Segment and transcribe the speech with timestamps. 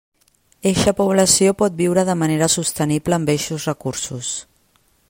[0.69, 4.35] Eixa població pot viure de manera sostenible amb eixos recursos.